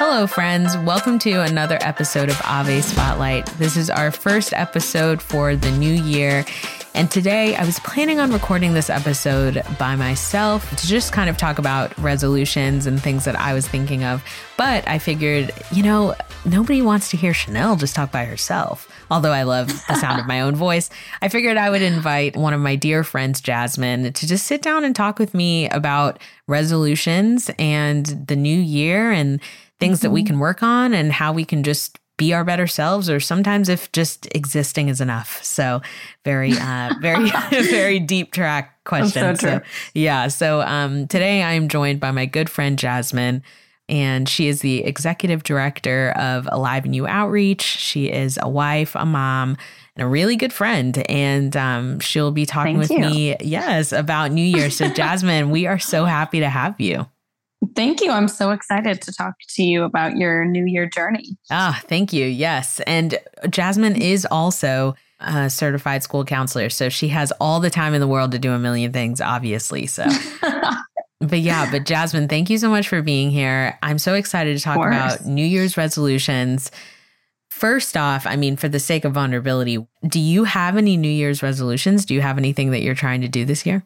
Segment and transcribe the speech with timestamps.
[0.00, 0.76] Hello, friends.
[0.76, 3.46] Welcome to another episode of Ave Spotlight.
[3.58, 6.44] This is our first episode for the new year.
[6.94, 11.36] And today I was planning on recording this episode by myself to just kind of
[11.36, 14.22] talk about resolutions and things that I was thinking of.
[14.56, 18.88] But I figured, you know, nobody wants to hear Chanel just talk by herself.
[19.10, 20.90] Although I love the sound of my own voice,
[21.22, 24.84] I figured I would invite one of my dear friends, Jasmine, to just sit down
[24.84, 29.40] and talk with me about resolutions and the new year and
[29.80, 33.08] things that we can work on and how we can just be our better selves
[33.08, 35.42] or sometimes if just existing is enough.
[35.42, 35.80] So
[36.24, 39.36] very uh very very deep track question.
[39.36, 39.66] So true.
[39.94, 40.28] yeah.
[40.28, 43.42] So um today i'm joined by my good friend jasmine
[43.88, 47.62] and she is the executive director of alive and you outreach.
[47.62, 49.56] She is a wife a mom
[49.96, 50.98] and a really good friend.
[51.08, 52.98] And um, she'll be talking Thank with you.
[52.98, 54.70] me yes about new year.
[54.70, 57.06] So jasmine we are so happy to have you
[57.74, 58.10] Thank you.
[58.10, 61.36] I'm so excited to talk to you about your New Year journey.
[61.50, 62.24] Ah, thank you.
[62.24, 62.80] Yes.
[62.80, 63.18] And
[63.50, 66.70] Jasmine is also a certified school counselor.
[66.70, 69.86] So she has all the time in the world to do a million things, obviously.
[69.86, 70.06] So,
[71.20, 73.76] but yeah, but Jasmine, thank you so much for being here.
[73.82, 76.70] I'm so excited to talk about New Year's resolutions.
[77.50, 81.42] First off, I mean, for the sake of vulnerability, do you have any New Year's
[81.42, 82.04] resolutions?
[82.04, 83.84] Do you have anything that you're trying to do this year?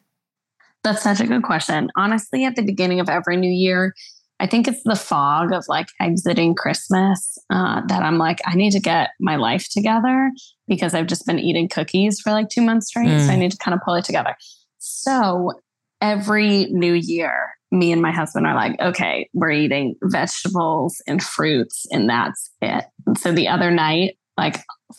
[0.84, 1.90] That's such a good question.
[1.96, 3.94] Honestly, at the beginning of every new year,
[4.40, 8.72] I think it's the fog of like exiting Christmas uh, that I'm like, I need
[8.72, 10.32] to get my life together
[10.66, 13.20] because I've just been eating cookies for like two months straight.
[13.20, 13.38] So I Mm.
[13.38, 14.34] need to kind of pull it together.
[14.78, 15.52] So
[16.00, 21.86] every new year, me and my husband are like, okay, we're eating vegetables and fruits,
[21.92, 22.84] and that's it.
[23.06, 24.56] And so the other night, like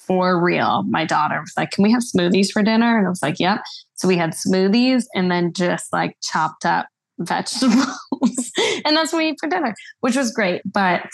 [0.08, 2.98] for real, my daughter was like, Can we have smoothies for dinner?
[2.98, 3.62] And I was like, Yep.
[3.96, 6.88] So we had smoothies and then just like chopped up
[7.20, 8.52] vegetables.
[8.86, 10.62] and that's what we eat for dinner, which was great.
[10.66, 11.10] But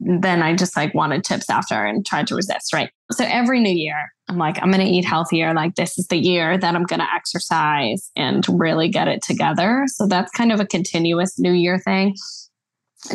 [0.00, 2.72] then I just like wanted tips after and tried to resist.
[2.72, 2.90] Right.
[3.12, 5.54] So every new year, I'm like, I'm going to eat healthier.
[5.54, 9.84] Like, this is the year that I'm going to exercise and really get it together.
[9.86, 12.14] So that's kind of a continuous new year thing.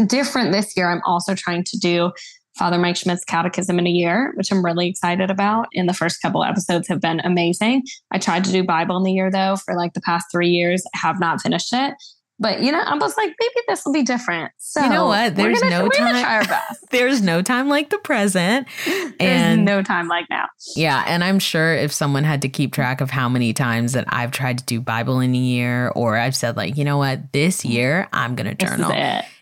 [0.08, 2.12] Different this year, I'm also trying to do
[2.56, 5.68] Father Mike Schmitz's Catechism in a year, which I'm really excited about.
[5.74, 7.84] And the first couple episodes have been amazing.
[8.12, 10.84] I tried to do Bible in the year though for like the past three years,
[10.94, 11.96] have not finished it.
[12.40, 14.52] But you know, I was like, maybe this will be different.
[14.58, 15.36] So You know what?
[15.36, 16.86] There's gonna- no time- try our best.
[16.92, 18.68] There's no time like the present.
[18.86, 20.48] There's And- no time like now.
[20.76, 24.06] Yeah, and I'm sure if someone had to keep track of how many times that
[24.10, 27.32] I've tried to do Bible in a year, or I've said like, you know what,
[27.34, 27.70] this mm.
[27.70, 28.92] year I'm gonna This is journal.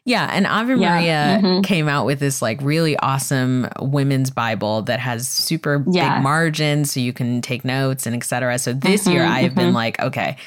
[0.05, 1.63] Yeah, and Ave Yeah, Maria mhm.
[1.63, 6.15] came out with this like really awesome women's Bible that has super Yes.
[6.17, 8.57] big margins so you can take notes and etc.
[8.57, 9.75] So this year Mhm, I have been mhm.
[9.75, 10.37] like, okay,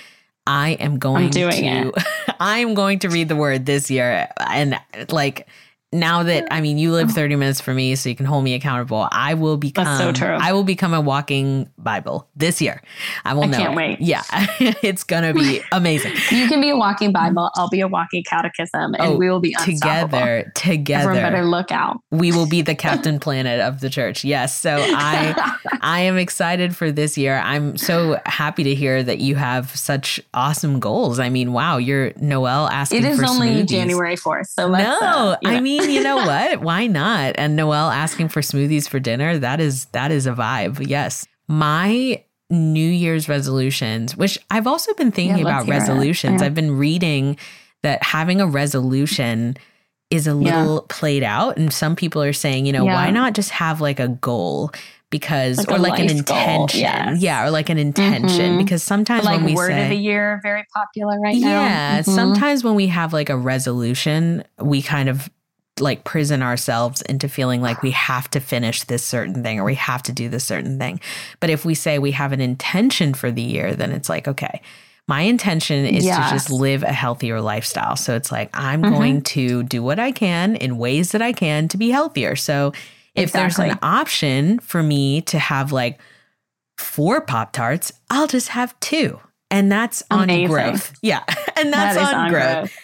[0.47, 1.53] I am going doing
[1.93, 1.93] to
[2.41, 4.77] I am going to read the word this year and
[5.11, 5.47] like
[5.94, 8.55] now that I mean you live 30 minutes for me so you can hold me
[8.55, 10.37] accountable I will become That's so true.
[10.41, 12.82] I will become a walking bible this year
[13.25, 13.77] I will I know can't it.
[13.77, 14.00] wait.
[14.00, 14.22] yeah
[14.82, 17.50] it's gonna be amazing You can be a walking Bible.
[17.55, 21.71] I'll be a walking catechism, and Oh, we will be together together Everyone better look
[21.71, 22.00] out.
[22.11, 26.75] we will be the captain planet of the church yes so i i am excited
[26.76, 31.28] for this year i'm so happy to hear that you have such awesome goals i
[31.28, 33.69] mean wow you're noel asking it is for only smoothies.
[33.69, 34.47] January 4th.
[34.49, 38.28] So let's, no uh, you i mean you know what why not and noel asking
[38.28, 44.17] for smoothies for dinner that is that is a vibe yes my new year's resolutions
[44.17, 46.47] which i've also been thinking Yeah, about resolutions Yeah.
[46.47, 47.37] i've been reading
[47.83, 49.56] that having a resolution
[50.11, 50.61] is a Yeah.
[50.61, 52.94] little played out and some people are saying you know Yeah.
[52.94, 54.71] why not just have like a goal
[55.11, 57.21] because Like or like an intention yes.
[57.23, 58.59] yeah or like an intention Mhm.
[58.59, 61.49] because sometimes like when we word say of the year, very popular right now.
[61.49, 62.05] yeah Mhm.
[62.05, 65.31] sometimes when we have like a resolution we kind of
[65.81, 69.75] like prison ourselves into feeling like we have to finish this certain thing or we
[69.75, 71.01] have to do this certain thing.
[71.41, 74.61] But if we say we have an intention for the year then it's like okay
[75.07, 77.97] my intention is to just live a healthier lifestyle.
[77.97, 78.91] So it's like i'm Mhm.
[78.91, 82.37] going to do what i can in ways that i can to be healthier.
[82.37, 82.73] So
[83.17, 85.99] if there's an option for me to have like
[86.79, 89.19] four pop tarts i'll just have two.
[89.50, 90.93] And that's on growth.
[91.03, 91.23] Yeah.
[91.56, 92.55] And that's That is on, growth.
[92.71, 92.76] growth.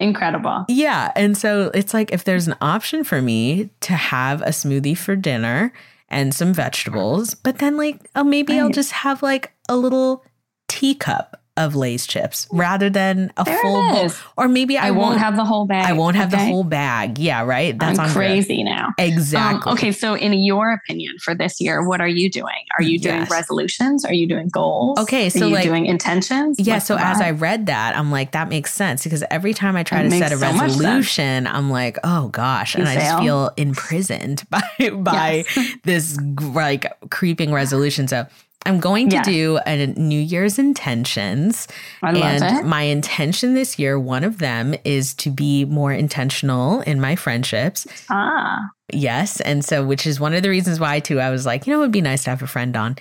[0.00, 0.64] Incredible.
[0.68, 1.12] Yeah.
[1.16, 5.16] And so it's like if there's an option for me to have a smoothie for
[5.16, 5.72] dinner
[6.08, 10.24] and some vegetables, but then like, oh, maybe I'll just have like a little
[10.68, 14.10] teacup of Lay's chips rather than a There full bowl.
[14.38, 15.84] Or maybe I, I won't have the whole bag.
[15.86, 17.18] I won't have the whole bag.
[17.18, 17.78] Yeah, right.
[17.78, 18.94] That's I'm crazy now.
[18.96, 19.70] Exactly.
[19.72, 22.64] Um, okay, so in your opinion for this year, what are you doing?
[22.78, 23.30] Are you doing Yes.
[23.30, 24.04] resolutions?
[24.06, 24.98] Are you doing goals?
[25.00, 26.56] Okay, so are you like- doing intentions?
[26.58, 27.20] Yeah, What's so as?
[27.20, 30.18] I read that, I'm like, that makes sense because every time I try It to
[30.18, 34.62] set a so resolution, I'm like, oh gosh, You and I just feel imprisoned by
[34.92, 35.74] by Yes.
[35.82, 38.06] this like creeping resolution.
[38.08, 38.26] So
[38.66, 39.22] I'm going to Yeah.
[39.22, 41.68] do a New Year's intentions.
[42.02, 42.64] I love and it.
[42.66, 47.86] my intention this year, one of them is to be more intentional in my friendships.
[48.10, 49.40] Ah, Yes.
[49.42, 51.80] And so, which is one of the reasons why, too, I was like, you know,
[51.80, 52.96] it would be nice to have a friend on.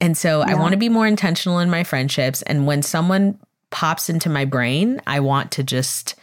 [0.00, 2.42] And so, I want to be more intentional in my friendships.
[2.42, 3.38] And when someone
[3.70, 6.14] pops into my brain, I want to just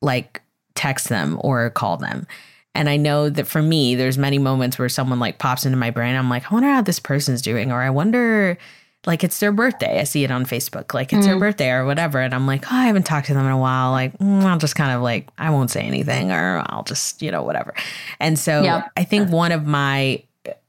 [0.00, 0.40] like
[0.74, 2.26] text them or call them.
[2.74, 5.90] And I know that for me, there's many moments where someone like pops into my
[5.90, 6.16] brain.
[6.16, 8.58] I'm like, I wonder how this person's doing, or I wonder,
[9.06, 10.00] like, it's their birthday.
[10.00, 11.40] I see it on Facebook, like it's their Mm.
[11.40, 12.18] birthday or whatever.
[12.20, 13.92] And I'm like, oh, I haven't talked to them in a while.
[13.92, 17.30] Like, mm, I'll just kind of like, I won't say anything, or I'll just, you
[17.30, 17.74] know, whatever.
[18.18, 18.90] And so Yep.
[18.96, 20.22] I think one of my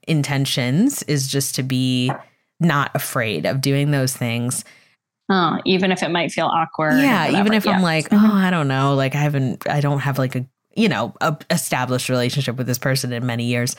[0.08, 2.12] intentions is just to be
[2.60, 4.64] not afraid of doing those things.
[5.28, 7.00] oh, even if it might feel awkward.
[7.00, 8.30] Yeah, even if I'm like, Mhm.
[8.30, 11.38] oh, I don't know, like I haven't, I don't have like a, you know, a
[11.50, 13.76] established relationship with this person in many years.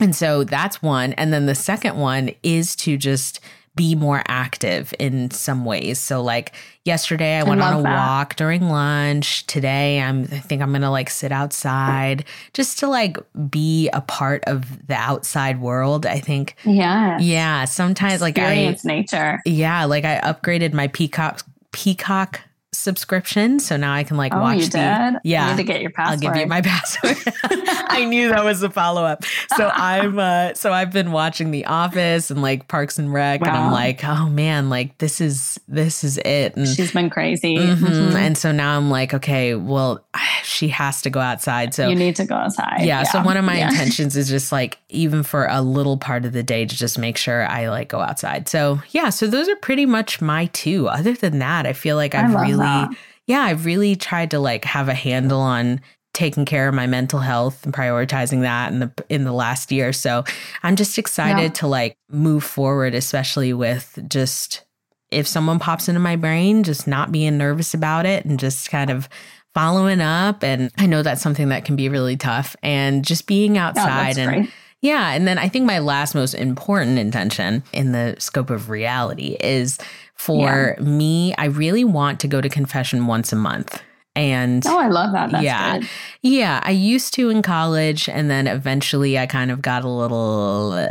[0.00, 1.12] And so that's one.
[1.14, 3.40] And then the second one is to just
[3.74, 6.00] be more active in some ways.
[6.00, 6.52] So like
[6.84, 7.94] yesterday I I went on a that.
[7.94, 9.46] walk during lunch.
[9.46, 12.24] Today I'm I think I'm going to like sit outside
[12.54, 13.18] just to like
[13.48, 16.06] be a part of the outside world.
[16.06, 19.40] I think yeah, yeah, sometimes like I experience nature.
[19.44, 22.40] yeah, like I upgraded my Peacock Peacock
[22.78, 25.12] subscription, so now I can like Oh, watch you the did?
[25.24, 25.50] You yeah.
[25.50, 26.24] need to get your password.
[26.26, 27.16] I'll give you my password.
[27.90, 29.24] I knew that was a follow up.
[29.56, 33.50] So I'm uh so I've been watching The Office and like Parks and Rec and
[33.50, 36.56] I'm like, oh man, like this is this is it.
[36.56, 37.56] And She's been crazy.
[37.56, 37.76] Mhm.
[37.76, 38.14] Mhm.
[38.14, 40.04] and so now I'm like, okay, well,
[40.44, 41.74] she has to go outside.
[41.74, 42.80] So you need to go outside.
[42.82, 43.68] yeah, so one of my Yeah.
[43.70, 47.16] intentions is just like even for a little part of the day to just make
[47.16, 48.48] sure I like go outside.
[48.48, 50.88] So yeah, so those are pretty much my two.
[50.88, 52.90] Other than that, I feel like I've really that.
[53.26, 55.80] yeah, I've really tried to like have a handle on
[56.14, 59.92] taking care of my mental health and prioritizing that in the in the last year.
[59.92, 60.24] So
[60.62, 61.48] I'm just excited Yeah.
[61.50, 64.64] to like move forward, especially with just
[65.10, 68.90] if someone pops into my brain, just not being nervous about it and just kind
[68.90, 69.08] of
[69.54, 70.42] following up.
[70.42, 72.56] And I know that's something that can be really tough.
[72.62, 74.50] And just being outside that's and great.
[74.80, 75.10] Yeah.
[75.12, 79.78] And then I think my last most important intention in the scope of reality is
[80.14, 83.82] for me, I really want to go to confession once a month.
[84.16, 85.30] And Oh, I love that.
[85.30, 85.78] That's Yeah.
[85.78, 85.88] good.
[86.22, 88.08] yeah, I used to in college.
[88.08, 90.88] And then eventually I kind of got a little, uh,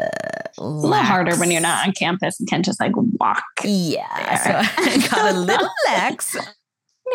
[0.57, 3.43] a little harder when you're not on campus and can't just like walk.
[3.65, 4.37] Yeah.
[4.37, 4.51] So
[4.81, 6.37] I got a little lax.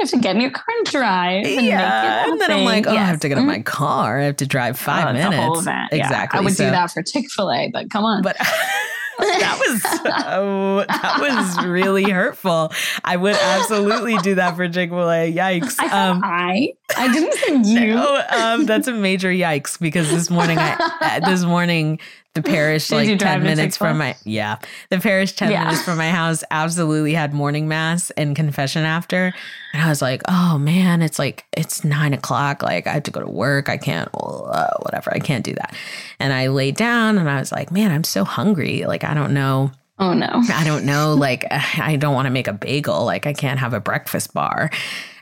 [0.03, 1.47] Have to get in your car and drive.
[1.47, 2.27] And yeah.
[2.31, 4.19] And then I'm like, oh, I have to get in my car.
[4.21, 5.61] I have to drive five Oh, minutes.
[5.63, 5.89] Event.
[5.93, 5.99] Yeah.
[5.99, 6.39] Exactly.
[6.39, 8.23] I would So- do that for Chick Fil A, but come on.
[8.23, 8.37] But
[9.19, 12.73] that was so, that was really hurtful.
[13.05, 15.33] I would absolutely do that for Chick Fil A.
[15.33, 15.77] Yikes!
[15.79, 16.73] I Um, I.
[16.97, 17.95] I didn't say you.
[17.95, 22.01] no, um, that's a major yikes because this morning I uh, this morning
[22.35, 24.59] the parish like ten minutes from my yeah
[24.91, 25.65] the parish ten Yeah.
[25.65, 29.35] minutes from my house absolutely had morning mass and confession after
[29.73, 33.11] and I was like oh man it's like it's nine o'clock like I have to
[33.11, 35.75] go to work I can't uh, whatever I can't do that
[36.19, 39.35] and I laid down and I was like man I'm so hungry like I don't
[39.35, 40.27] know Oh no.
[40.53, 41.15] I don't know.
[41.19, 43.05] Like, I don't want to make a bagel.
[43.05, 44.71] Like, I can't have a breakfast bar.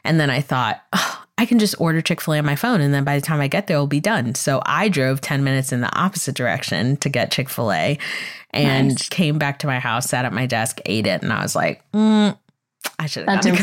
[0.04, 2.82] And then I thought, oh, I can just order Chick fil A on my phone.
[2.82, 4.34] And then by the time I get there, it'll be done.
[4.34, 7.98] So I drove 10 minutes in the opposite direction to get Chick fil A
[8.50, 9.08] and Nice.
[9.08, 11.22] came back to my house, sat at my desk, ate it.
[11.22, 12.36] And I was like, mm,
[12.98, 13.54] I should have That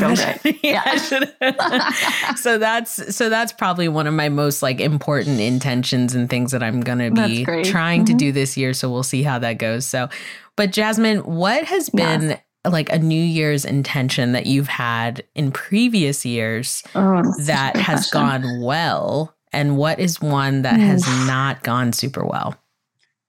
[0.43, 2.33] didn't yeah, Yeah.
[2.35, 6.63] so that's so that's probably one of my most like important intentions and things that
[6.63, 8.17] I'm gonna be trying to Mhm.
[8.17, 8.73] do this year.
[8.73, 9.85] So we'll see how that goes.
[9.85, 10.09] So,
[10.55, 12.39] but Jasmine, what has been Yes.
[12.71, 17.47] Like a New Year's intention that you've had in previous years Oh, that's such a
[17.47, 18.41] that has question.
[18.41, 21.27] gone well, and what is one that has hmm.
[21.27, 22.55] not gone super well?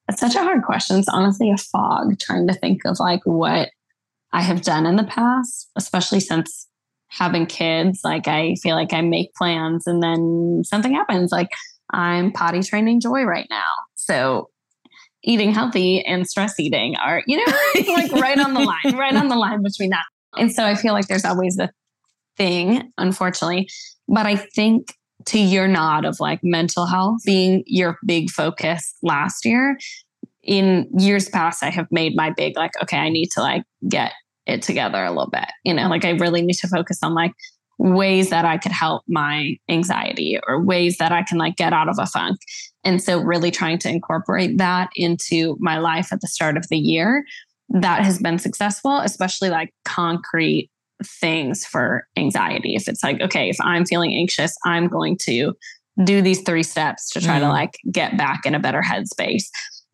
[0.08, 0.98] It's such a hard question.
[0.98, 3.70] It's honestly a fog trying to think of like what
[4.32, 6.66] I have done in the past, especially since
[7.08, 8.00] having kids.
[8.04, 11.32] Like I feel like I make plans and then something happens.
[11.32, 11.50] Like
[11.90, 13.66] I'm potty training Joy right now.
[13.94, 14.50] So
[15.24, 17.52] eating healthy and stress eating are, you know,
[17.94, 20.04] like right on the line, right on the line between that.
[20.36, 21.70] And so I feel like there's always the
[22.36, 23.68] thing, unfortunately.
[24.06, 24.94] But I think
[25.26, 29.76] to your nod of like mental health being your big focus last year,
[30.42, 34.12] in years past, I have made my big like, okay, I need to like get
[34.46, 35.48] it together a little bit.
[35.64, 37.32] You know, like I really need to focus on like
[37.78, 41.88] ways that I could help my anxiety or ways that I can like get out
[41.88, 42.38] of a funk.
[42.84, 46.78] And so really trying to incorporate that into my life at the start of the
[46.78, 47.24] year
[47.70, 50.70] that has been successful, especially like concrete
[51.04, 52.74] things for anxiety.
[52.74, 55.54] If it's like, okay, if I'm feeling anxious, I'm going to
[56.04, 57.40] do these three steps to try mm.
[57.40, 59.44] to like get back in a better headspace.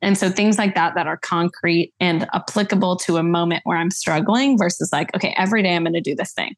[0.03, 3.91] And so things like that that are concrete and applicable to a moment where I'm
[3.91, 6.55] struggling versus like, okay, every day I'm going to do this thing.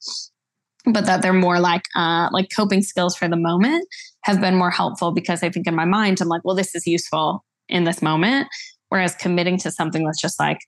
[0.86, 3.86] But that they're more like uh like coping skills for the moment
[4.22, 6.86] have been more helpful because I think in my mind I'm like, well, this is
[6.86, 8.48] useful in this moment.
[8.88, 10.58] Whereas committing to something that's just like,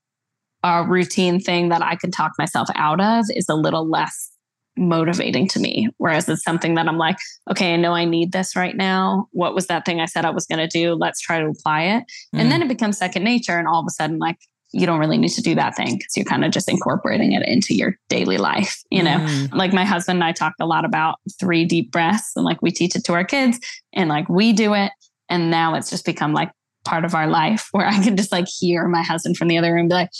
[0.64, 4.32] a routine thing that I can talk myself out of is a little less
[4.76, 5.88] motivating to me.
[5.98, 7.16] Whereas it's something that I'm like,
[7.50, 9.28] okay, I know I need this right now.
[9.32, 10.94] What was that thing I said I was going to do?
[10.94, 12.04] Let's try to apply it.
[12.34, 12.40] Mm.
[12.40, 13.58] And then it becomes second nature.
[13.58, 14.38] And all of a sudden, like,
[14.72, 17.46] you don't really need to do that thing because you're kind of just incorporating it
[17.46, 18.82] into your daily life.
[18.90, 19.54] You know, mm.
[19.54, 22.70] like my husband and I talk a lot about three deep breaths and like we
[22.70, 23.58] teach it to our kids
[23.92, 24.92] and like we do it.
[25.30, 26.50] And now it's just become like
[26.84, 29.72] part of our life where I can just like hear my husband from the other
[29.72, 30.10] room be like,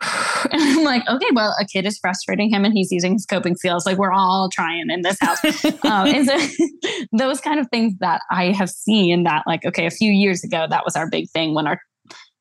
[0.52, 3.56] and I'm like, okay, well, a kid is frustrating him and he's using his coping
[3.56, 3.86] skills.
[3.86, 5.44] Like we're all trying in this house.
[5.64, 6.38] um, and so
[7.12, 10.66] those kind of things that I have seen that like, okay, a few years ago,
[10.68, 11.80] that was our big thing when our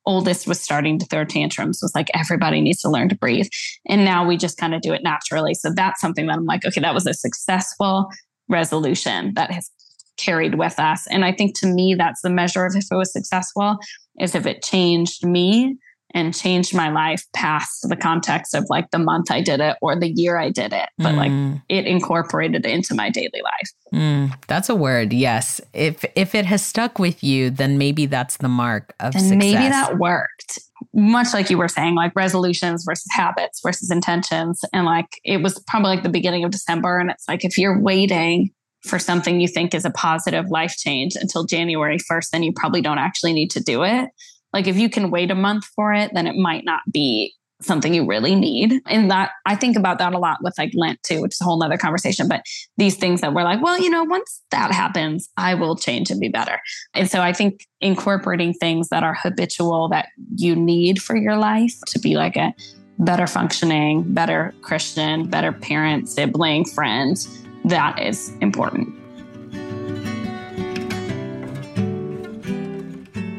[0.08, 3.48] oldest was starting to throw tantrums was like, everybody needs to learn to breathe.
[3.88, 5.54] And now we just kind of do it naturally.
[5.54, 8.10] So that's something that I'm like, okay, that was a successful
[8.48, 9.70] resolution that has
[10.18, 11.06] carried with us.
[11.08, 13.78] And I think to me, that's the measure of if it was successful
[14.20, 15.78] is if it changed me
[16.18, 19.96] and changed my life past the context of like the month I did it or
[19.96, 21.18] the year I did it, but mm.
[21.18, 23.72] like it incorporated into my daily life.
[23.94, 25.14] Mm, that's a word.
[25.14, 25.62] Yes.
[25.74, 29.38] If if it has stuck with you, then maybe that's the mark of and success.
[29.38, 30.58] Maybe that worked.
[30.92, 34.66] Much like you were saying, like resolutions versus habits versus intentions.
[34.74, 36.98] And like it was probably like the beginning of December.
[36.98, 38.50] And it's like if you're waiting
[38.84, 42.82] for something you think is a positive life change until January 1st, then you probably
[42.82, 44.10] don't actually need to do it.
[44.54, 47.94] Like if you can wait a month for it, then it might not be something
[47.94, 48.82] you really need.
[48.86, 51.44] And that I think about that a lot with like Lent too, which is a
[51.44, 52.28] whole nother conversation.
[52.28, 52.44] But
[52.78, 56.20] these things that we're like, well, you know, once that happens, I will change and
[56.20, 56.60] be better.
[56.94, 61.74] And so I think incorporating things that are habitual that you need for your life
[61.88, 62.54] to be like a
[63.00, 67.18] better functioning, better Christian, better parent, sibling, friend,
[67.66, 68.94] that is important.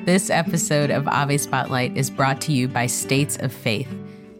[0.08, 3.94] This episode of Ave Spotlight is brought to you by States of Faith.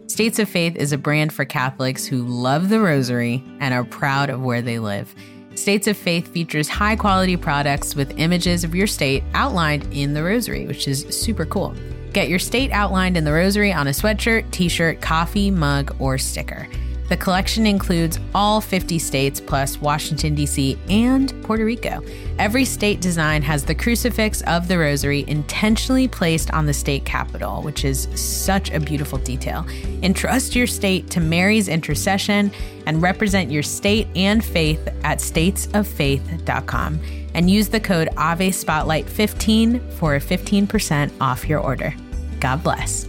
[0.07, 4.31] States of Faith is a brand for Catholics who love the rosary and are proud
[4.31, 5.15] of where they live.
[5.57, 10.25] States of Faith features high quality products with images of your state outlined in the
[10.25, 11.75] rosary, which is super cool.
[12.15, 16.17] Get your state outlined in the rosary on a sweatshirt, t shirt, coffee, mug, or
[16.17, 16.67] sticker.
[17.09, 20.79] The collection includes all 50 states plus Washington, D.C.
[20.91, 22.03] and Puerto Rico.
[22.39, 27.63] Every state design has the crucifix of the rosary intentionally placed on the state capitol,
[27.63, 29.67] which is such a beautiful detail.
[30.03, 32.53] Entrust your state to Mary's intercession
[32.87, 37.01] and represent your state and faith at statesoffaith.com
[37.35, 41.95] and use the code Ave Spotlight 15 for 15% off your order.
[42.41, 43.08] God bless.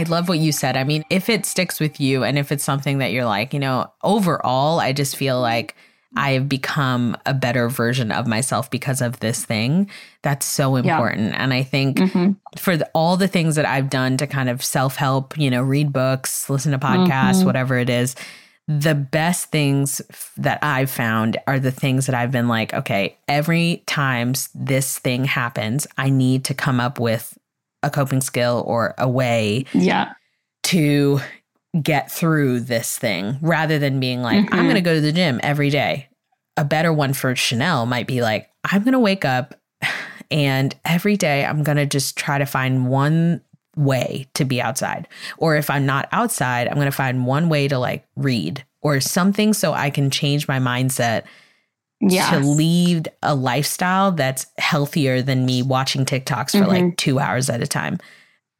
[0.00, 0.78] I love what you said.
[0.78, 3.60] I mean, if it sticks with you and if it's something that you're like, you
[3.60, 5.76] know, overall, I just feel like
[6.16, 9.90] I have become a better version of myself because of this thing.
[10.22, 11.32] That's so important.
[11.32, 11.42] Yeah.
[11.42, 12.32] And I think mm-hmm.
[12.56, 15.60] for the, all the things that I've done to kind of self help, you know,
[15.62, 17.46] read books, listen to podcasts, mm-hmm.
[17.46, 18.16] whatever it is,
[18.66, 20.00] the best things
[20.38, 25.24] that I've found are the things that I've been like, okay, every time this thing
[25.26, 27.36] happens, I need to come up with
[27.82, 30.12] a coping skill or a way yeah.
[30.64, 31.20] to
[31.80, 34.54] get through this thing rather than being like, mm-hmm.
[34.54, 36.08] I'm going to go to the gym every day.
[36.56, 39.54] A better one for Chanel might be like, I'm going to wake up
[40.30, 43.40] and every day I'm going to just try to find one
[43.76, 45.08] way to be outside.
[45.38, 49.00] Or if I'm not outside, I'm going to find one way to like read or
[49.00, 51.24] something so I can change my mindset
[52.00, 52.30] yes.
[52.30, 56.68] to lead a lifestyle that's healthier than me watching TikToks for mm-hmm.
[56.68, 57.98] like two hours at a time.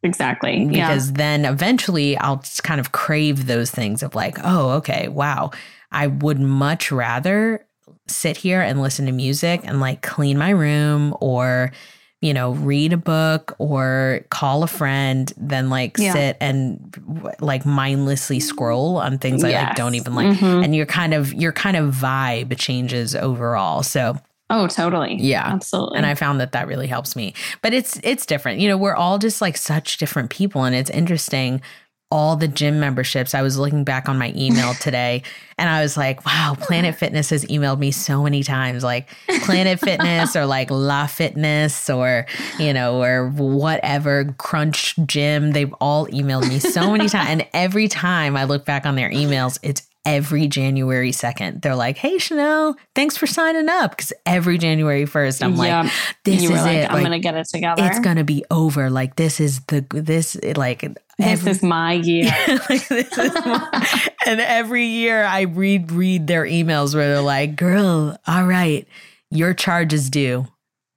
[0.02, 0.66] Exactly.
[0.66, 1.16] Because yeah.
[1.16, 5.50] then eventually I'll kind of crave those things of like, oh, okay, wow.
[5.92, 7.66] I would much rather
[8.06, 11.72] sit here and listen to music and like clean my room or
[12.20, 16.12] you know, read a book or call a friend than like yeah.
[16.12, 19.54] sit and like mindlessly scroll on things yes.
[19.54, 20.36] I like don't even like.
[20.36, 20.64] Mm-hmm.
[20.64, 23.82] And you're kind of your kind of vibe changes overall.
[23.82, 24.16] So
[24.52, 25.14] Oh, totally.
[25.14, 25.46] Yeah.
[25.46, 25.96] Absolutely.
[25.96, 27.34] And I found that that really helps me.
[27.62, 28.58] But it's it's different.
[28.58, 31.62] You know, we're all just like such different people and it's interesting
[32.10, 33.34] all the gym memberships.
[33.34, 35.22] I was looking back on my email today
[35.58, 39.08] and I was like, wow, Planet Fitness has emailed me so many times, like
[39.44, 42.26] Planet Fitness or like La Fitness or,
[42.58, 45.52] you know, or whatever, Crunch Gym.
[45.52, 47.28] They've all emailed me so many times.
[47.28, 51.62] And every time I look back on their emails, it's every January 2nd.
[51.62, 53.90] They're like, hey, Chanel, thanks for signing up.
[53.92, 55.82] Because every January 1st, I'm Yeah.
[55.82, 55.92] like,
[56.24, 56.88] this you is like, it.
[56.88, 57.82] I'm Like, gonna get it together.
[57.84, 58.88] it's going to be over.
[58.90, 60.86] Like, this is the, this, like,
[61.18, 62.32] this is my year.
[62.70, 67.56] like, this is my- and every year I read read their emails where they're like,
[67.56, 68.88] "Girl, all right,
[69.30, 70.46] your charge is due,"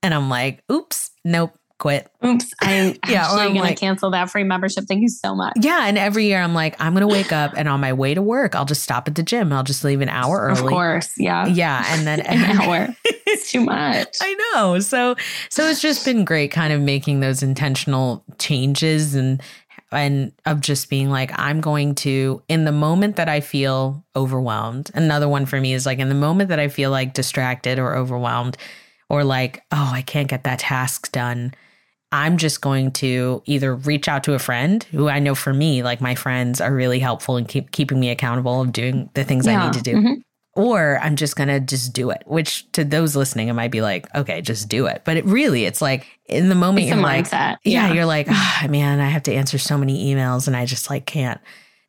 [0.01, 2.45] and I'm like, "Oops, nope, quit." Oops.
[2.61, 4.85] I'm Yeah, actually I'm gonna like- cancel that free membership.
[4.87, 5.53] Thank you so much.
[5.61, 8.21] Yeah, and every year I'm like, I'm gonna wake up and on my way to
[8.21, 9.51] work, I'll just stop at the gym.
[9.53, 10.59] I'll just leave an hour early.
[10.61, 11.11] Of course.
[11.17, 11.45] Yeah.
[11.47, 12.95] Yeah, and then An hour.
[13.05, 14.15] It's too much.
[14.21, 14.79] I know.
[14.79, 15.15] So
[15.49, 19.41] so it's just been great kind of making those intentional changes and
[19.91, 24.89] and of just being like I'm going to in the moment that I feel overwhelmed.
[24.95, 27.95] Another one for me is like in the moment that I feel like distracted or
[27.95, 28.57] overwhelmed
[29.13, 31.53] or like oh I can't get that task done.
[32.11, 35.81] I'm just going to either reach out to a friend who I know for me,
[35.81, 39.47] like my friends are really helpful in keep keeping me accountable of doing the things
[39.47, 40.21] I need to do Mhm.
[40.55, 42.21] or I'm just gonna just do it.
[42.27, 45.01] Which to those listening, it might be like, okay, just do it.
[45.05, 47.57] But it really, it's like in the moment It's you're like, mindset.
[47.63, 50.91] yeah, you're like, ah, man, I have to answer so many emails, and I just
[50.91, 51.41] like can't.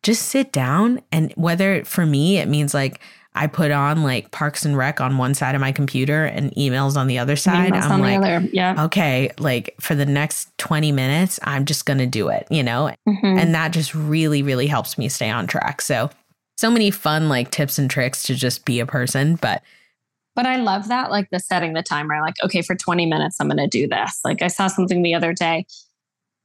[0.02, 2.98] Just sit down, and whether for me it means like
[3.34, 6.96] I put on like Parks and Rec on one side of my computer and emails
[6.96, 7.72] on the other side.
[7.72, 8.48] Emails I'm on like, the other.
[8.52, 8.84] Yeah.
[8.84, 12.92] okay, like for the next 20 minutes, I'm just gonna do it, you know?
[13.08, 13.40] Mhm.
[13.40, 16.10] and that just really really helps me stay on track so
[16.56, 19.62] so many fun like tips and tricks to just be a person but
[20.36, 23.48] But I love that, like the setting the timer, like, okay, for 20 minutes, I'm
[23.48, 24.18] going to do this.
[24.24, 25.64] Like, I saw something the other day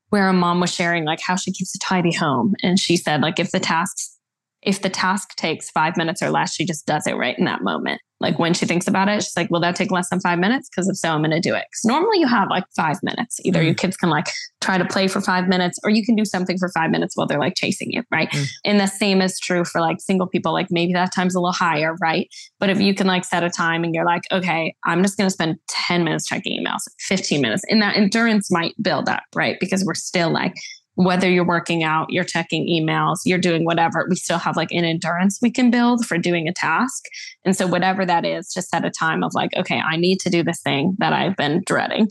[0.09, 2.53] where a mom was sharing, like, how she keeps a tidy home.
[2.61, 4.15] And she said, like, if the tasks,
[4.61, 7.61] if the task takes five minutes or less, she just does it right in that
[7.63, 8.01] moment.
[8.21, 10.67] Like, when she thinks about it, she's like, will that take less than five minutes?
[10.69, 11.63] Because if so, I'm going to do it.
[11.71, 13.39] Because normally you have like five minutes.
[13.45, 14.27] Either your kids can like
[14.59, 17.27] try to play for five minutes or you can do something for five minutes while
[17.27, 18.29] they're like chasing you, right?
[18.31, 18.47] Mm.
[18.65, 20.51] And the same is true for like single people.
[20.51, 22.27] Like, maybe that time's a little higher, right?
[22.59, 25.27] But if you can like set a time and you're like, okay, I'm just going
[25.27, 29.57] to spend 10 minutes checking emails, 15 minutes, and that endurance might build up, right?
[29.61, 30.55] Because we're still like,
[30.99, 34.83] whether you're working out, you're checking emails, you're doing whatever, we still have like an
[34.83, 37.05] endurance we can build for doing a task.
[37.45, 40.29] And so, whatever that is, just set a time of like, okay, I need to
[40.29, 42.09] do this thing that I've been dreading.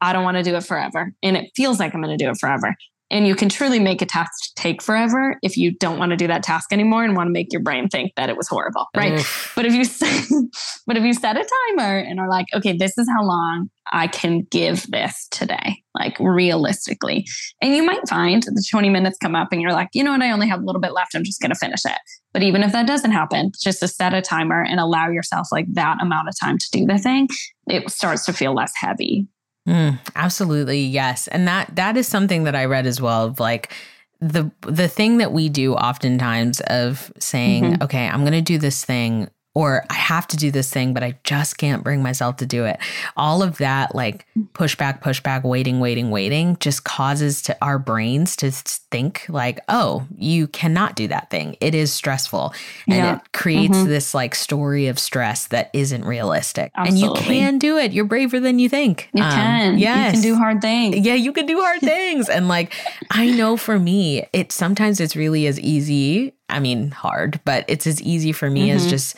[0.00, 1.12] I don't want to do it forever.
[1.20, 2.76] And it feels like I'm going to do it forever.
[3.10, 6.26] And you can truly make a task take forever if you don't want to do
[6.26, 9.20] that task anymore and want to make your brain think that it was horrible, right?
[9.20, 9.52] Oof.
[9.54, 9.84] But if you
[10.86, 14.08] but if you set a timer and are like, okay, this is how long I
[14.08, 17.26] can give this today, like realistically,
[17.62, 20.22] and you might find the 20 minutes come up and you're like, you know what,
[20.22, 21.14] I only have a little bit left.
[21.14, 21.98] I'm just going to finish it.
[22.32, 25.66] But even if that doesn't happen, just to set a timer and allow yourself like
[25.74, 27.28] that amount of time to do the thing,
[27.68, 29.28] it starts to feel less heavy.
[29.66, 31.28] Mm, absolutely, yes.
[31.28, 33.72] And that that is something that I read as well of like
[34.20, 37.82] the the thing that we do oftentimes of saying, Mhm.
[37.82, 41.02] okay, I'm going to do this thing or I have to do this thing but
[41.02, 42.78] I just can't bring myself to do it.
[43.16, 48.50] All of that like pushback pushback waiting waiting waiting just causes to our brains to
[48.50, 51.56] think like, "Oh, you cannot do that thing.
[51.60, 52.52] It is stressful."
[52.86, 53.14] And Yeah.
[53.16, 53.86] it creates Mhm.
[53.86, 56.70] this like story of stress that isn't realistic.
[56.74, 57.92] And you can do it.
[57.92, 59.08] You're braver than you think.
[59.14, 59.78] You Um, can.
[59.78, 60.16] Yes.
[60.16, 60.96] You can do hard things.
[60.98, 62.28] Yeah, you can do hard things.
[62.28, 62.72] And like,
[63.10, 66.34] I know for me, it sometimes it's really as easy.
[66.50, 68.90] I mean, hard, but it's as easy for me as Mhm.
[68.90, 69.16] just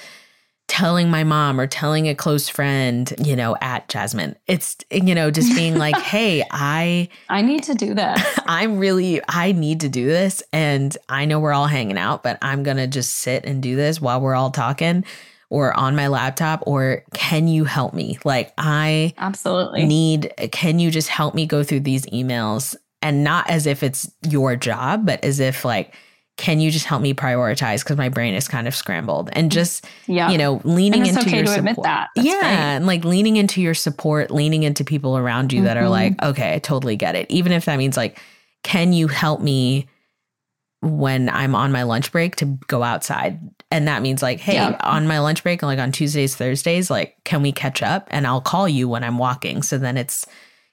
[0.69, 4.37] telling my mom or telling a close friend, you know, at Jasmine.
[4.47, 8.23] It's, you know, just being like, hey, I, I need to do this.
[8.47, 10.43] I'm really, I need to do this.
[10.53, 13.75] And I know we're all hanging out, but I'm going to just sit and do
[13.75, 15.05] this while we're all talking
[15.51, 16.63] or on my laptop.
[16.67, 18.19] Or can you help me?
[18.25, 19.87] Like, I, Absolutely.
[19.87, 24.11] need can you just help me go through these emails and not as if it's
[24.29, 25.95] your job but as if like
[26.38, 29.85] can you just help me prioritize because my brain is kind of scrambled and just
[30.07, 30.31] yeah.
[30.31, 32.09] you know leaning into okay your to support admit that.
[32.14, 32.44] That's yeah great.
[32.51, 35.90] and like leaning into your support leaning into people around you that are Mhm.
[35.90, 38.18] like okay i totally get it even if that means like
[38.62, 39.88] can you help me
[40.81, 43.40] when i'm on my lunch break to go outside
[43.72, 44.77] and that means like hey Yeah.
[44.81, 48.40] on my lunch break like on tuesdays thursdays like can we catch up and i'll
[48.40, 50.24] call you when i'm walking so then it's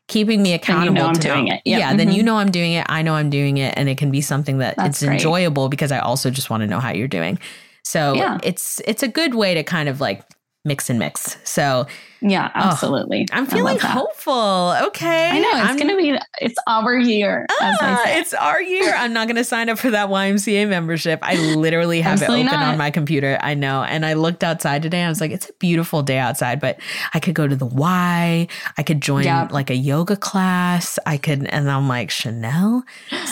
[0.07, 1.61] keeping me you accountable know I'm to doing it.
[1.65, 1.79] Yep.
[1.79, 2.15] yeah then Mhm.
[2.15, 4.59] you know i'm doing it i know i'm doing it and it can be something
[4.59, 5.13] that That's it's great.
[5.13, 7.39] enjoyable because i also just want to know how you're doing
[7.83, 8.37] so Yeah.
[8.43, 10.23] it's it's a good way to kind of like
[10.63, 11.37] mix and mix.
[11.43, 11.85] So
[12.27, 13.27] yeah, absolutely.
[13.31, 14.73] Oh, I'm feeling hopeful.
[14.87, 15.29] Okay.
[15.29, 17.45] I know it's I'm, gonna be it's our year.
[17.51, 18.95] Ah, it's our year.
[18.95, 21.19] I'm not gonna sign up for that YMCA membership.
[21.21, 22.55] I literally have it open not.
[22.55, 23.37] on my computer.
[23.41, 23.83] I know.
[23.83, 25.03] And I looked outside today.
[25.03, 26.79] I was like, it's a beautiful day outside, but
[27.13, 28.47] I could go to the Y.
[28.75, 29.51] I could join yep.
[29.51, 30.97] like a yoga class.
[31.05, 32.83] I could, and I'm like Chanel.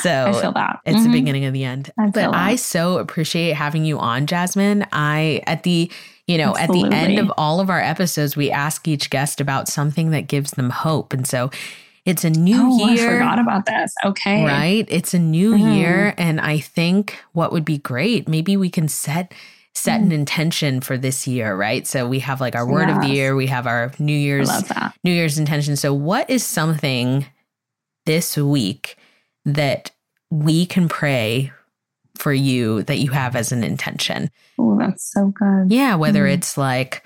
[0.01, 1.11] So I feel that it's mm-hmm.
[1.11, 1.91] the beginning of the end.
[1.97, 2.35] I but that.
[2.35, 4.85] I so appreciate having you on, Jasmine.
[4.91, 5.91] I at the
[6.27, 6.85] you know, Absolutely.
[6.85, 10.27] at the end of all of our episodes, we ask each guest about something that
[10.27, 11.13] gives them hope.
[11.13, 11.49] And so
[12.05, 13.09] it's a new oh, year.
[13.09, 13.93] I forgot about this.
[14.05, 14.43] Okay.
[14.43, 14.85] Right.
[14.89, 15.75] It's a new mm.
[15.75, 16.13] year.
[16.17, 19.33] And I think what would be great, maybe we can set
[19.75, 20.03] set mm.
[20.03, 21.87] an intention for this year, right?
[21.87, 22.97] So we have like our word yes.
[22.97, 24.49] of the year, we have our New Year's
[25.03, 25.75] New Year's intention.
[25.75, 27.25] So what is something
[28.05, 28.97] this week
[29.45, 29.91] that
[30.29, 31.51] we can pray
[32.15, 34.29] for you that you have as an intention.
[34.59, 35.71] Oh, that's so good.
[35.71, 36.33] Yeah, whether mm.
[36.33, 37.03] it's like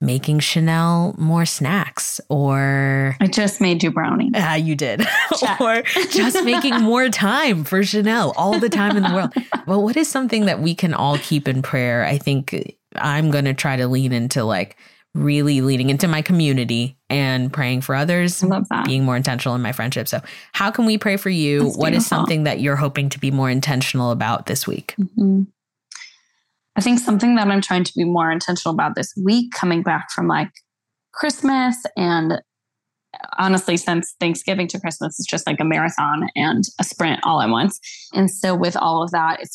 [0.00, 4.30] making Chanel more snacks or I just made you brownie.
[4.34, 5.00] Ah, uh, you did.
[5.60, 9.32] or just making more time for Chanel all the time in the world.
[9.66, 12.04] Well, what is something that we can all keep in prayer?
[12.04, 14.76] I think I'm going to try to lean into like
[15.14, 18.44] really leaning into my community and praying for others,
[18.84, 20.08] being more intentional in my friendship.
[20.08, 20.20] So,
[20.52, 21.64] how can we pray for you?
[21.64, 21.98] That's what beautiful.
[21.98, 24.94] is something that you're hoping to be more intentional about this week?
[25.00, 25.44] Mm-hmm.
[26.76, 30.10] I think something that I'm trying to be more intentional about this week, coming back
[30.10, 30.50] from like
[31.12, 32.40] Christmas and
[33.38, 37.48] honestly, since Thanksgiving to Christmas, it's just like a marathon and a sprint all at
[37.48, 37.80] once.
[38.12, 39.48] And so, with all of that, it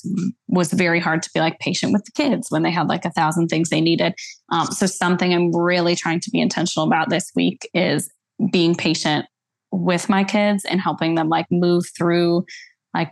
[0.48, 3.12] was very hard to be like patient with the kids when they had like a
[3.12, 4.14] thousand things they needed.
[4.52, 8.10] Um, so, something I'm really trying to be intentional about this week is
[8.52, 9.26] being patient
[9.72, 12.46] with my kids and helping them like move through
[12.94, 13.12] like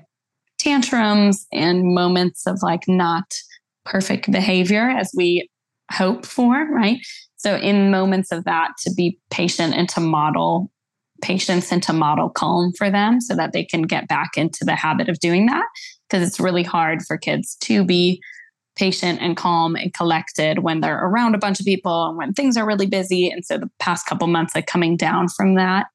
[0.58, 3.26] tantrums and moments of like not
[3.90, 5.50] perfect behavior as we
[5.92, 7.00] hope for, right?
[7.38, 10.72] So, in moments of that, to be patient and to model
[11.22, 14.76] patience and to model calm for them so that they can get back into the
[14.76, 15.66] habit of doing that.
[16.10, 18.22] Because it's really hard for kids to be
[18.76, 22.56] patient and calm and collected when they're around a bunch of people and when things
[22.56, 23.30] are really busy.
[23.30, 25.88] And so, the past couple months, like coming down from that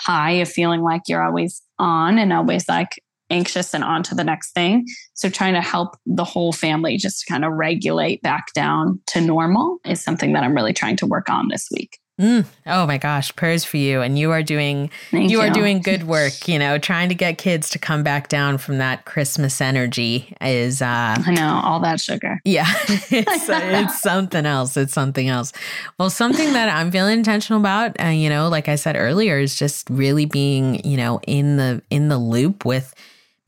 [0.00, 4.24] high of feeling like you're always on and always like anxious and on to the
[4.24, 4.86] next thing.
[5.14, 9.78] So trying to help the whole family just kind of regulate back down to normal
[9.84, 11.98] is something that I'm really trying to work on this week.
[12.20, 12.44] Mm.
[12.66, 14.02] Oh my gosh, prayers for you.
[14.02, 17.38] And you are doing you, you, are doing good work, you know, trying to get
[17.38, 21.98] kids to come back down from that Christmas energy is uh I know, all that
[21.98, 22.38] sugar.
[22.44, 22.66] Yeah.
[23.10, 24.76] It's it's something else.
[24.76, 25.52] It's something else.
[25.98, 29.58] Well, something that I'm feeling intentional about, uh, you know, like I said earlier is
[29.58, 32.94] just really being, you know, in the in the loop with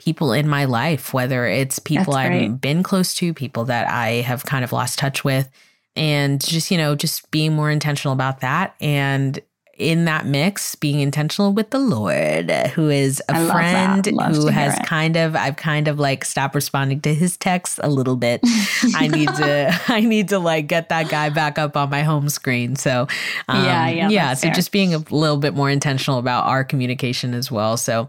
[0.03, 4.45] people in my life, whether it's people I've been close to, people that I have
[4.45, 5.49] kind of lost touch with,
[5.95, 8.75] and just, you know, just being more intentional about that.
[8.81, 9.39] And
[9.79, 15.17] in that mix, being intentional with the Lord, who is a friend who has kind
[15.17, 18.41] of, I've kind of like stopped responding to his texts a little bit.
[18.95, 22.29] I need to, I need to like get that guy back up on my home
[22.29, 22.77] screen.
[22.77, 23.07] So,
[23.49, 24.35] um, yeah, yeah, yeah.
[24.35, 24.55] So fair.
[24.55, 27.77] just being a little bit more intentional about our communication as well.
[27.77, 28.09] So,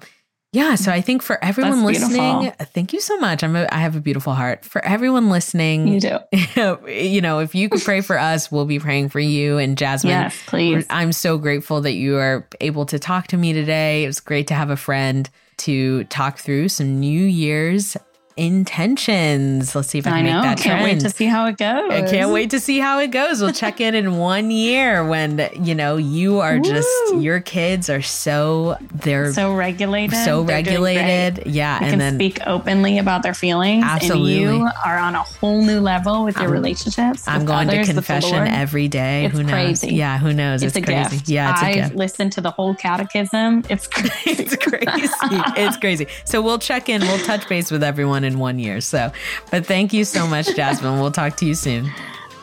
[0.54, 2.66] yeah, so I think for everyone That's listening, beautiful.
[2.68, 3.44] thank you so much.
[3.44, 4.64] I'm a, I have a beautiful heart.
[4.64, 6.20] For everyone listening, you do.
[6.88, 10.12] you know, if you could pray for us, we'll be praying for you and Jasmine.
[10.12, 10.86] Yes, please.
[10.92, 14.04] I'm so grateful that you are able to talk to me today.
[14.04, 17.98] It was great to have a friend to talk through some New Year's
[18.38, 19.76] intentions.
[19.76, 20.42] Let's see if I can I know.
[20.42, 20.84] make that can't trend.
[20.84, 21.92] wait to see how it goes.
[21.92, 23.42] I can't wait to see how it goes.
[23.42, 26.64] We'll check in in one year when you know you are Woo.
[26.64, 31.46] just your kids are so they're so regulated, so regulated.
[31.46, 33.84] Yeah, they and then speak openly about their feelings.
[33.86, 37.28] Absolutely, and you are on a whole new level with your I'm, relationships.
[37.28, 39.26] I'm going others, to confession every day.
[39.26, 39.52] It's who knows?
[39.52, 39.96] Crazy.
[39.96, 40.64] Yeah, who knows?
[40.64, 41.18] It's, it's crazy.
[41.18, 41.30] Gift.
[41.30, 41.96] Yeah, it's a gift.
[41.96, 43.64] listened to the whole catechism.
[43.70, 44.44] It's crazy.
[44.44, 45.14] it's crazy.
[45.58, 46.08] it's crazy.
[46.26, 47.02] So we'll check in.
[47.02, 48.82] We'll touch base with everyone in one year.
[48.82, 49.12] So
[49.52, 51.00] but thank you so much, Jasmine.
[51.00, 51.92] we'll talk to you soon.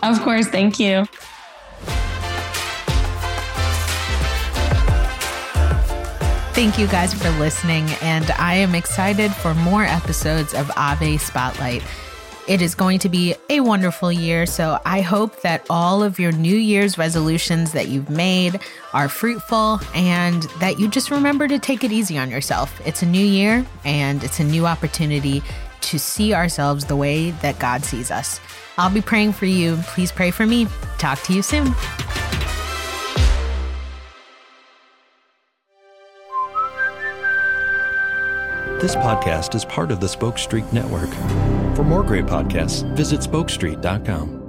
[0.02, 0.46] Of course.
[0.46, 1.06] Thank you.
[6.52, 11.82] Thank you guys for listening, and I am excited for more episodes of Ave Spotlight.
[12.48, 16.32] It is going to be a wonderful year, so I hope that all of your
[16.32, 18.60] New Year's resolutions that you've made
[18.92, 22.80] are fruitful and that you just remember to take it easy on yourself.
[22.84, 25.42] It's a new year and it's a new opportunity
[25.82, 28.40] to see ourselves the way that God sees us.
[28.78, 29.76] I'll be praying for you.
[29.88, 30.66] Please pray for me.
[30.98, 31.74] Talk to you soon.
[38.80, 41.10] This podcast is part of the Spoke Street Network.
[41.76, 44.39] For more great podcasts, visit spokestreet.com.